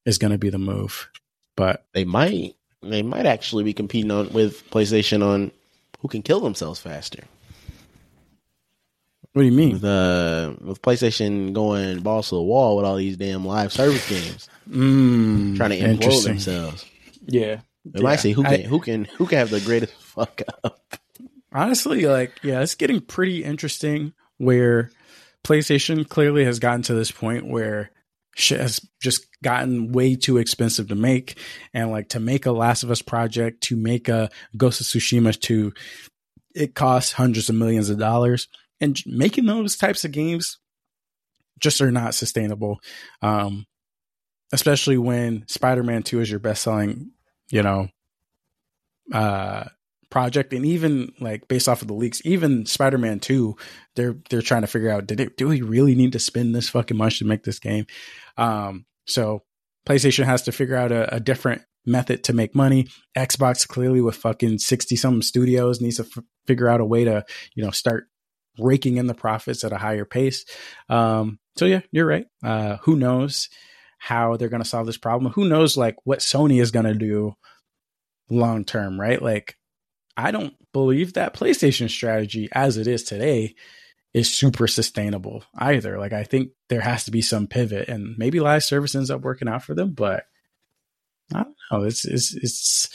[0.05, 1.09] is going to be the move.
[1.55, 5.51] But they might they might actually be competing on with PlayStation on
[5.99, 7.23] who can kill themselves faster.
[9.33, 9.73] What do you mean?
[9.73, 14.07] With, uh, with PlayStation going balls to the wall with all these damn live service
[14.09, 16.85] games, mm, trying to implode themselves.
[17.25, 18.03] Yeah, they yeah.
[18.03, 20.97] might say who can I, who can who can have the greatest fuck up.
[21.51, 24.13] Honestly, like yeah, it's getting pretty interesting.
[24.37, 24.91] Where
[25.43, 27.91] PlayStation clearly has gotten to this point where
[28.35, 31.39] shit has just gotten way too expensive to make.
[31.73, 35.39] And like to make a Last of Us project, to make a Ghost of Tsushima,
[35.41, 35.73] to
[36.53, 38.47] it costs hundreds of millions of dollars.
[38.79, 40.59] And making those types of games
[41.59, 42.79] just are not sustainable.
[43.21, 43.65] Um,
[44.53, 47.11] especially when Spider Man 2 is your best selling,
[47.49, 47.87] you know,
[49.11, 49.65] uh,
[50.09, 53.55] project and even like based off of the leaks even spider-man 2
[53.95, 56.69] they're they're trying to figure out did it do we really need to spend this
[56.69, 57.85] fucking much to make this game?
[58.37, 59.43] Um so
[59.87, 62.87] playstation has to figure out a, a different method to make money.
[63.17, 67.25] Xbox clearly with fucking 60 some studios needs to f- figure out a way to
[67.53, 68.07] you know start
[68.59, 70.45] raking in the profits at a higher pace.
[70.87, 72.27] Um so yeah you're right.
[72.41, 73.49] Uh who knows
[73.99, 75.31] how they're going to solve this problem?
[75.33, 77.33] Who knows like what sony is going to do
[78.29, 79.21] long term right?
[79.21, 79.56] Like
[80.17, 83.55] I don't believe that PlayStation strategy as it is today
[84.13, 85.99] is super sustainable either.
[85.99, 89.21] Like I think there has to be some pivot and maybe live service ends up
[89.21, 90.25] working out for them, but
[91.33, 91.83] I don't know.
[91.83, 92.89] It's it's it's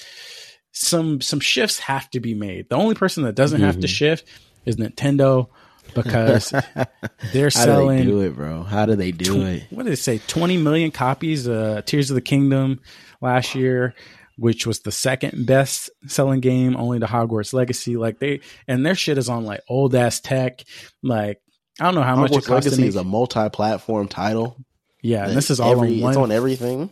[0.72, 2.68] some some shifts have to be made.
[2.68, 3.66] The only person that doesn't mm-hmm.
[3.66, 3.86] have to mm-hmm.
[3.86, 4.28] shift
[4.64, 5.48] is Nintendo
[5.94, 6.52] because
[7.32, 7.98] they're selling.
[7.98, 8.62] How do they do it, bro?
[8.64, 9.66] How do they do tw- it?
[9.70, 10.18] What did they say?
[10.26, 11.46] Twenty million copies.
[11.46, 12.80] Uh, Tears of the Kingdom
[13.20, 13.94] last year
[14.42, 17.96] which was the second best selling game, only to Hogwarts Legacy.
[17.96, 20.64] Like they and their shit is on like old ass tech.
[21.00, 21.40] Like
[21.78, 24.56] I don't know how Hogwarts much it costs Legacy is a multi-platform title.
[25.00, 26.10] Yeah, and this is all every, on one.
[26.10, 26.90] It's on everything.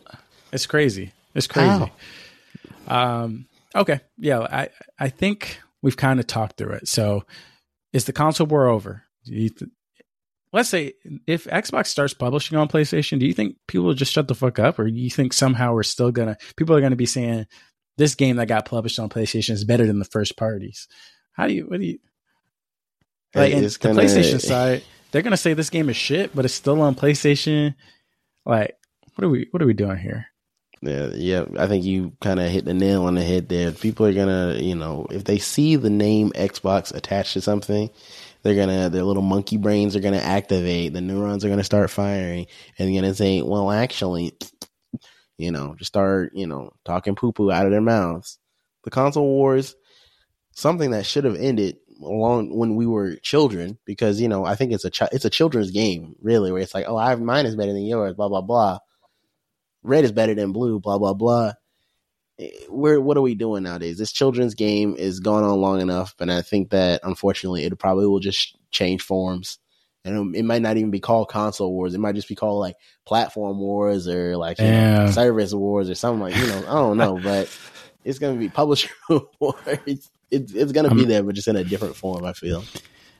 [0.53, 1.11] It's crazy.
[1.35, 1.91] It's crazy.
[2.87, 3.47] Um.
[3.75, 3.99] Okay.
[4.17, 4.39] Yeah.
[4.39, 6.87] I I think we've kind of talked through it.
[6.87, 7.25] So,
[7.91, 9.03] is the console war over?
[9.25, 9.51] Th-
[10.53, 10.93] let's say
[11.27, 14.59] if Xbox starts publishing on PlayStation, do you think people will just shut the fuck
[14.59, 17.45] up, or do you think somehow we're still gonna people are gonna be saying
[17.97, 20.87] this game that got published on PlayStation is better than the first parties?
[21.33, 21.65] How do you?
[21.65, 21.99] What do you?
[23.33, 26.95] Like the PlayStation side, they're gonna say this game is shit, but it's still on
[26.95, 27.75] PlayStation.
[28.45, 28.75] Like,
[29.15, 30.27] what are we what are we doing here?
[30.81, 31.45] Yeah, yeah.
[31.59, 33.71] I think you kind of hit the nail on the head there.
[33.71, 37.89] People are gonna, you know, if they see the name Xbox attached to something,
[38.43, 40.93] they're gonna their little monkey brains are gonna activate.
[40.93, 44.33] The neurons are gonna start firing, and they're gonna say, "Well, actually,
[45.37, 48.37] you know, just start, you know, talking poo poo out of their mouths."
[48.83, 49.75] The console wars,
[50.55, 54.73] something that should have ended long when we were children, because you know, I think
[54.73, 57.45] it's a ch- it's a children's game, really, where it's like, "Oh, I have mine
[57.47, 58.79] is better than yours," blah blah blah
[59.83, 61.53] red is better than blue, blah blah blah.
[62.69, 63.97] Where what are we doing nowadays?
[63.97, 68.07] This children's game is going on long enough, and I think that unfortunately it probably
[68.07, 69.59] will just change forms,
[70.03, 71.93] and it might not even be called console wars.
[71.93, 72.75] It might just be called like
[73.05, 77.19] platform wars or like know, service wars or something like you know I don't know,
[77.21, 77.55] but
[78.03, 78.89] it's going to be publisher
[79.39, 79.55] wars.
[79.85, 82.25] It's, it's, it's going to be there, but just in a different form.
[82.25, 82.63] I feel.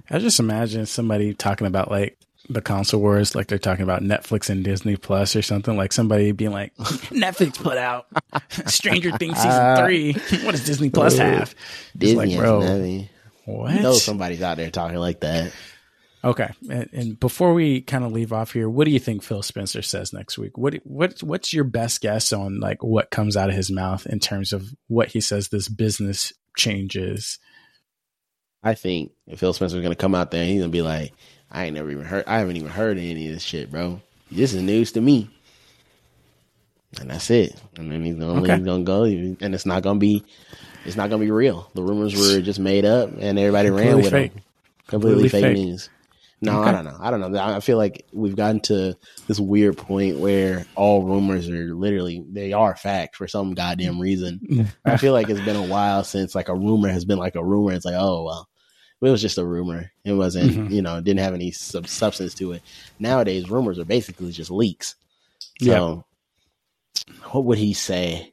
[0.09, 2.17] I just imagine somebody talking about like
[2.53, 5.75] the console wars, like they're talking about Netflix and Disney Plus or something.
[5.75, 8.07] Like somebody being like, Netflix put out
[8.67, 10.13] Stranger Things season uh, three.
[10.43, 11.55] what does Disney Plus have?
[11.97, 12.59] Disney, like, bro,
[13.45, 13.73] what?
[13.73, 15.53] You know somebody's out there talking like that.
[16.23, 19.41] Okay, and, and before we kind of leave off here, what do you think Phil
[19.41, 20.55] Spencer says next week?
[20.55, 24.19] What what what's your best guess on like what comes out of his mouth in
[24.19, 27.39] terms of what he says this business changes?
[28.63, 31.13] I think Phil Spencer's going to come out there and he's going to be like,
[31.51, 32.23] I ain't never even heard.
[32.27, 34.01] I haven't even heard of any of this shit, bro.
[34.31, 35.29] This is news to me,
[36.99, 37.61] and that's it.
[37.75, 38.55] And then he's gonna, okay.
[38.55, 40.23] he's gonna go, and it's not gonna be,
[40.85, 41.69] it's not gonna be real.
[41.73, 44.33] The rumors were just made up, and everybody Completely ran with fake.
[44.33, 44.43] them.
[44.87, 45.89] Completely, Completely fake, fake news.
[46.43, 46.69] No, okay.
[46.69, 46.97] I don't know.
[46.99, 47.39] I don't know.
[47.39, 52.51] I feel like we've gotten to this weird point where all rumors are literally they
[52.51, 54.67] are fact for some goddamn reason.
[54.83, 57.43] I feel like it's been a while since like a rumor has been like a
[57.43, 57.73] rumor.
[57.73, 58.49] It's like, oh well,
[59.01, 59.91] it was just a rumor.
[60.05, 60.73] It wasn't, mm-hmm.
[60.73, 62.61] you know, didn't have any sub- substance to it.
[62.99, 64.95] Nowadays, rumors are basically just leaks.
[65.61, 66.05] So,
[67.07, 67.13] yeah.
[67.31, 68.31] what would he say?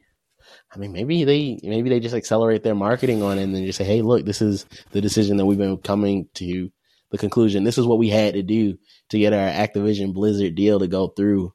[0.71, 3.79] I mean, maybe they maybe they just accelerate their marketing on it and then just
[3.79, 6.71] say, "Hey, look, this is the decision that we've been coming to
[7.11, 7.65] the conclusion.
[7.65, 8.77] This is what we had to do
[9.09, 11.55] to get our Activision Blizzard deal to go through,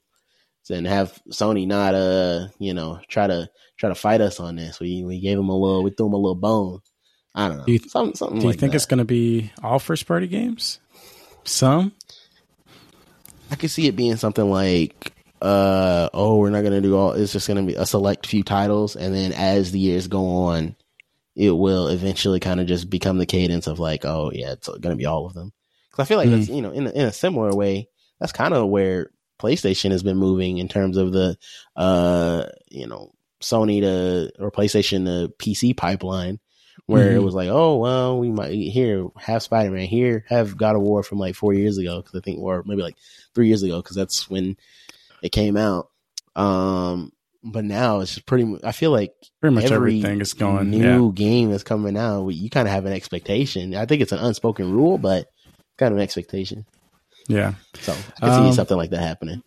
[0.72, 3.48] and have Sony not uh you know try to
[3.78, 4.80] try to fight us on this.
[4.80, 6.80] We we gave them a little, we threw them a little bone."
[7.36, 7.66] I don't know.
[7.66, 8.78] Do you, something, something do you like think that.
[8.78, 10.80] it's going to be all first party games?
[11.44, 11.94] Some.
[13.52, 17.14] I could see it being something like, uh, oh, we're not going to do all.
[17.14, 20.26] It's just going to be a select few titles, and then as the years go
[20.26, 20.76] on,
[21.36, 24.82] it will eventually kind of just become the cadence of like, oh yeah, it's going
[24.82, 25.52] to be all of them.
[25.90, 26.38] Because I feel like mm.
[26.38, 30.04] that's you know in a, in a similar way, that's kind of where PlayStation has
[30.04, 31.38] been moving in terms of the,
[31.76, 36.40] uh, you know, Sony to or PlayStation to PC pipeline
[36.86, 37.18] where mm-hmm.
[37.18, 40.82] it was like, oh well, we might here have Spider Man here, have God of
[40.82, 42.98] War from like four years ago because I think, or maybe like
[43.34, 44.58] three years ago because that's when
[45.22, 45.90] it came out.
[46.36, 47.12] Um,
[47.44, 48.58] but now it's just pretty.
[48.64, 50.72] I feel like pretty much everything is going.
[50.72, 51.12] New yeah.
[51.14, 53.76] game that's coming out, you kind of have an expectation.
[53.76, 55.28] I think it's an unspoken rule, but
[55.78, 56.66] kind of an expectation.
[57.28, 57.54] Yeah.
[57.80, 59.44] So I can um, see something like that happening.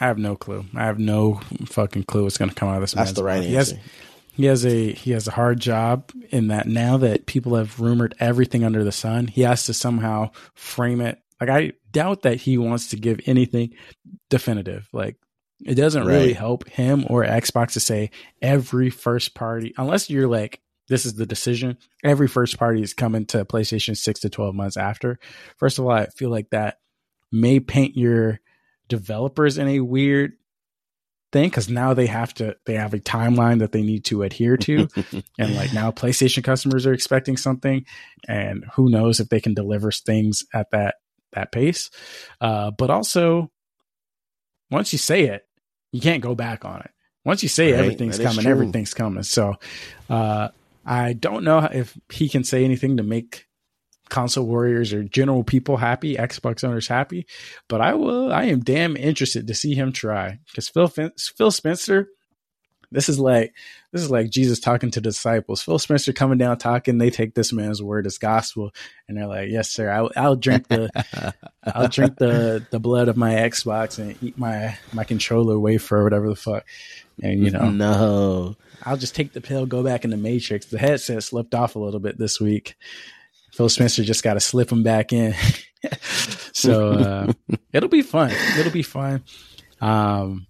[0.00, 0.64] I have no clue.
[0.74, 2.92] I have no fucking clue what's going to come out of this.
[2.92, 3.48] That's the right answer.
[3.48, 3.74] He has,
[4.40, 8.14] he has a he has a hard job in that now that people have rumored
[8.18, 11.18] everything under the sun, he has to somehow frame it.
[11.38, 13.74] Like I doubt that he wants to give anything
[14.30, 14.88] definitive.
[14.94, 15.16] Like
[15.62, 16.14] it doesn't right.
[16.14, 21.14] really help him or Xbox to say every first party unless you're like this is
[21.14, 21.76] the decision.
[22.02, 25.18] Every first party is coming to PlayStation 6 to 12 months after.
[25.58, 26.78] First of all, I feel like that
[27.30, 28.40] may paint your
[28.88, 30.32] developers in a weird
[31.32, 34.56] thing because now they have to they have a timeline that they need to adhere
[34.56, 34.88] to.
[35.38, 37.84] And like now playstation customers are expecting something
[38.28, 40.96] and who knows if they can deliver things at that
[41.32, 41.90] that pace.
[42.40, 43.50] Uh, but also
[44.70, 45.46] once you say it
[45.92, 46.90] you can't go back on it.
[47.24, 49.22] Once you say right, everything's coming everything's coming.
[49.22, 49.54] So
[50.08, 50.48] uh,
[50.84, 53.46] i don't know if he can say anything to make
[54.10, 57.26] console warriors or general people happy, Xbox owners happy.
[57.68, 62.08] But I will, I am damn interested to see him try because Phil Phil Spencer.
[62.92, 63.54] This is like
[63.92, 65.62] this is like Jesus talking to the disciples.
[65.62, 66.98] Phil Spencer coming down talking.
[66.98, 68.72] They take this man's word as gospel,
[69.06, 69.88] and they're like, "Yes, sir.
[69.90, 70.90] I'll, I'll drink the
[71.64, 76.04] I'll drink the the blood of my Xbox and eat my my controller wafer or
[76.04, 76.66] whatever the fuck."
[77.22, 80.66] And you know, no, I'll just take the pill, go back in the Matrix.
[80.66, 82.76] The headset slipped off a little bit this week.
[83.60, 85.34] Phil Spencer just got to slip him back in.
[86.54, 87.32] so uh,
[87.74, 88.32] it'll be fun.
[88.58, 89.22] It'll be fun.
[89.82, 90.46] Um,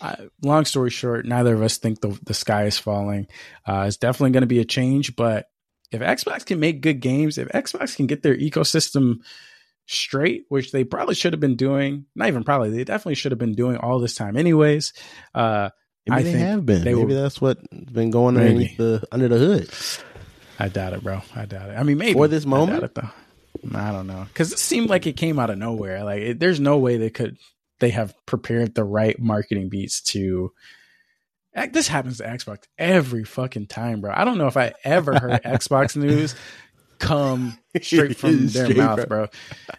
[0.00, 3.26] I, long story short, neither of us think the the sky is falling.
[3.68, 5.44] Uh, it's definitely going to be a change, but
[5.92, 9.16] if Xbox can make good games, if Xbox can get their ecosystem
[9.84, 12.06] straight, which they probably should have been doing.
[12.14, 14.94] Not even probably, they definitely should have been doing all this time, anyways.
[15.34, 15.68] Uh,
[16.08, 16.82] Maybe I they think have been.
[16.82, 19.70] they maybe that's what's been going underneath the under the hood.
[20.58, 21.22] I doubt it, bro.
[21.34, 21.74] I doubt it.
[21.74, 22.80] I mean, maybe For this I moment?
[22.80, 23.10] doubt it, though.
[23.78, 26.04] I don't know because it seemed like it came out of nowhere.
[26.04, 27.38] Like, it, there's no way they could.
[27.80, 30.52] They have prepared the right marketing beats to.
[31.72, 34.12] This happens to Xbox every fucking time, bro.
[34.14, 36.34] I don't know if I ever heard Xbox news
[36.98, 39.26] come straight from their Straight mouth, from- bro.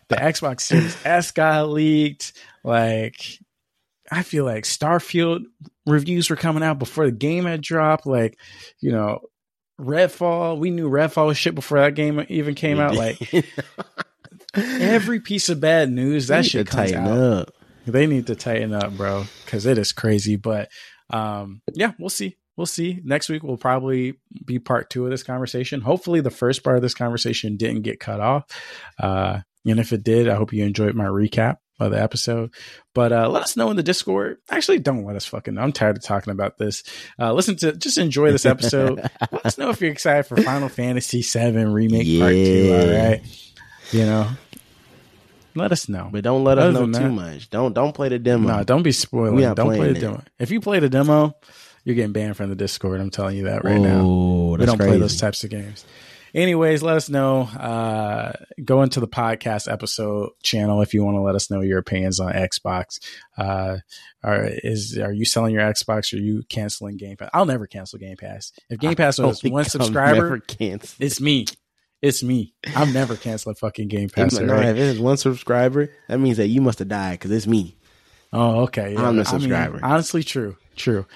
[0.09, 2.34] The Xbox Series S got leaked.
[2.63, 3.15] Like,
[4.11, 5.43] I feel like Starfield
[5.86, 8.07] reviews were coming out before the game had dropped.
[8.07, 8.39] Like,
[8.80, 9.19] you know,
[9.80, 10.57] Redfall.
[10.57, 12.95] We knew Redfall was shit before that game even came out.
[12.95, 13.34] Like
[14.53, 17.17] every piece of bad news, that shit comes tighten out.
[17.17, 17.53] up.
[17.86, 20.36] They need to tighten up, bro, because it is crazy.
[20.36, 20.69] But
[21.09, 22.38] um, yeah, we'll see.
[22.57, 22.99] We'll see.
[23.03, 25.82] Next week will probably be part two of this conversation.
[25.82, 28.45] Hopefully, the first part of this conversation didn't get cut off.
[28.99, 32.51] Uh, and if it did, I hope you enjoyed my recap of the episode.
[32.93, 34.38] But uh, let us know in the Discord.
[34.49, 35.61] Actually, don't let us fucking know.
[35.61, 36.84] I'm tired of talking about this.
[37.19, 38.97] Uh, listen to just enjoy this episode.
[39.32, 42.73] let us know if you're excited for Final Fantasy VII Remake Part Two.
[42.73, 43.21] All right,
[43.91, 44.28] you know,
[45.55, 46.09] let us know.
[46.11, 47.49] But don't let us know too that- much.
[47.49, 48.47] Don't don't play the demo.
[48.57, 49.38] No, don't be spoiling.
[49.53, 50.01] Don't play the it.
[50.01, 50.23] demo.
[50.39, 51.36] If you play the demo,
[51.84, 52.99] you're getting banned from the Discord.
[52.99, 54.03] I'm telling you that right now.
[54.03, 55.86] Whoa, We don't play those types of games.
[56.38, 57.41] Anyways, let us know.
[57.45, 58.31] Uh,
[58.63, 62.19] go into the podcast episode channel if you want to let us know your opinions
[62.19, 62.99] on Xbox.
[63.35, 63.77] Uh,
[64.23, 66.13] are is are you selling your Xbox?
[66.13, 67.31] Or are you canceling Game Pass?
[67.33, 68.53] I'll never cancel Game Pass.
[68.69, 71.47] If Game Pass was one I'll subscriber, it's me.
[72.03, 72.53] It's me.
[72.75, 74.39] I'm never canceling fucking Game Pass.
[74.39, 74.67] right?
[74.67, 77.75] if it's one subscriber, that means that you must have died because it's me.
[78.31, 78.95] Oh, okay.
[78.95, 79.79] I'm the I mean, subscriber.
[79.81, 81.07] honestly, true, true.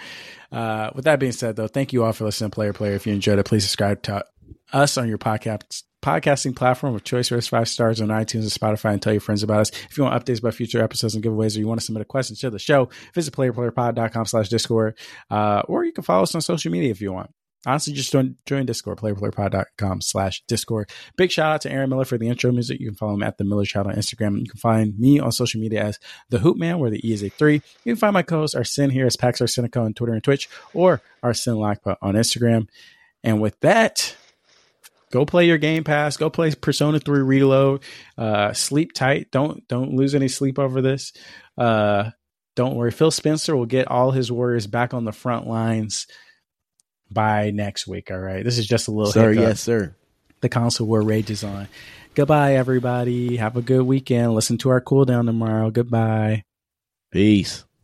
[0.51, 2.93] Uh, with that being said, though, thank you all for listening, to Player Player.
[2.93, 4.25] If you enjoyed it, please subscribe to
[4.73, 7.31] us on your podcast podcasting platform of choice.
[7.31, 9.69] Rate us five stars on iTunes and Spotify, and tell your friends about us.
[9.89, 12.05] If you want updates about future episodes and giveaways, or you want to submit a
[12.05, 14.97] question to the show, visit playerplayerpod.com slash Discord,
[15.29, 17.31] uh, or you can follow us on social media if you want.
[17.63, 20.89] Honestly, just join, join Discord, playerplayerpod.com slash Discord.
[21.15, 22.79] Big shout out to Aaron Miller for the intro music.
[22.79, 24.39] You can follow him at the Miller Child on Instagram.
[24.39, 25.99] You can find me on social media as
[26.29, 27.61] the Hoop Man, where the E is a three.
[27.83, 31.03] You can find my co-host Arsene here as Pax Arsenica on Twitter and Twitch, or
[31.23, 32.67] Arsen Lockpot on Instagram.
[33.23, 34.15] And with that,
[35.11, 36.17] go play your Game Pass.
[36.17, 37.83] Go play Persona 3 Reload.
[38.17, 39.27] Uh, sleep tight.
[39.31, 41.13] Don't don't lose any sleep over this.
[41.57, 42.09] Uh,
[42.55, 42.91] don't worry.
[42.91, 46.07] Phil Spencer will get all his warriors back on the front lines
[47.11, 48.09] by next week.
[48.11, 48.43] All right.
[48.43, 49.41] This is just a little Sir, hiccup.
[49.49, 49.95] yes, sir.
[50.41, 51.67] The console war rages on.
[52.15, 53.37] Goodbye, everybody.
[53.37, 54.33] Have a good weekend.
[54.33, 55.71] Listen to our cooldown tomorrow.
[55.71, 56.43] Goodbye.
[57.11, 57.63] Peace.